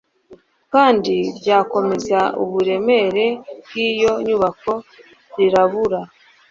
kandi 0.73 1.15
ryakomeza 1.39 2.19
uburemere 2.43 3.25
bw'iyo 3.65 4.13
nyubako 4.27 4.71
rirabura. 5.37 5.99